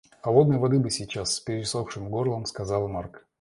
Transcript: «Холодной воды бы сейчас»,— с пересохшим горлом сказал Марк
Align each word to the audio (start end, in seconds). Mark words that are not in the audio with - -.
«Холодной 0.23 0.57
воды 0.57 0.79
бы 0.79 0.89
сейчас»,— 0.89 1.35
с 1.35 1.39
пересохшим 1.39 2.09
горлом 2.09 2.47
сказал 2.47 2.87
Марк 2.87 3.23